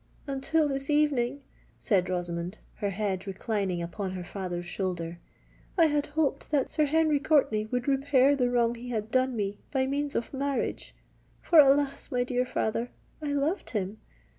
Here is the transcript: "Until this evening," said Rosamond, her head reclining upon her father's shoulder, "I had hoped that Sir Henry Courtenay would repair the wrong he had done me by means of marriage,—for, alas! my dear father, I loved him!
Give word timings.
"Until 0.25 0.67
this 0.67 0.89
evening," 0.89 1.43
said 1.79 2.09
Rosamond, 2.09 2.57
her 2.77 2.89
head 2.89 3.27
reclining 3.27 3.83
upon 3.83 4.13
her 4.13 4.23
father's 4.23 4.65
shoulder, 4.65 5.19
"I 5.77 5.85
had 5.85 6.07
hoped 6.07 6.49
that 6.49 6.71
Sir 6.71 6.85
Henry 6.85 7.19
Courtenay 7.19 7.65
would 7.65 7.87
repair 7.87 8.35
the 8.35 8.49
wrong 8.49 8.73
he 8.73 8.89
had 8.89 9.11
done 9.11 9.35
me 9.35 9.59
by 9.69 9.85
means 9.85 10.15
of 10.15 10.33
marriage,—for, 10.33 11.59
alas! 11.59 12.11
my 12.11 12.23
dear 12.23 12.45
father, 12.47 12.89
I 13.21 13.27
loved 13.33 13.69
him! 13.69 13.99